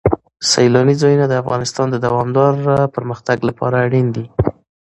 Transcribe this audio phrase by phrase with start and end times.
[0.51, 4.25] سیلانی ځایونه د افغانستان د دوامداره پرمختګ لپاره اړین دي.